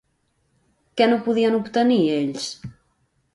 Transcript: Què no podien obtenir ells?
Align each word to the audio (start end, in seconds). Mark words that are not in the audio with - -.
Què 1.01 1.07
no 1.11 1.19
podien 1.27 1.59
obtenir 1.59 1.99
ells? 2.15 2.49